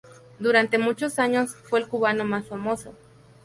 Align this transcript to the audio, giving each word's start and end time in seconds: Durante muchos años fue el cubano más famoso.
Durante 0.39 0.79
muchos 0.79 1.19
años 1.19 1.53
fue 1.55 1.79
el 1.79 1.87
cubano 1.87 2.23
más 2.25 2.47
famoso. 2.47 2.95